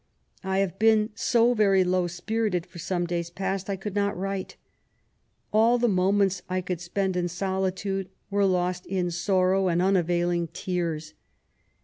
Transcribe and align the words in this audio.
I 0.43 0.57
have 0.57 0.79
been 0.79 1.11
so 1.13 1.53
very 1.53 1.83
low 1.83 2.07
spirited 2.07 2.65
for 2.65 2.79
some 2.79 3.05
days 3.05 3.29
past, 3.29 3.69
I 3.69 3.75
could 3.75 3.93
not 3.93 4.17
write. 4.17 4.55
All 5.53 5.77
the 5.77 5.87
moments 5.87 6.41
I 6.49 6.59
could 6.59 6.81
spend 6.81 7.15
in 7.15 7.27
solitude 7.27 8.09
were 8.31 8.45
lost 8.45 8.87
in 8.87 9.11
sorrow 9.11 9.67
and 9.67 9.79
unavailing 9.79 10.47
tears. 10.53 11.13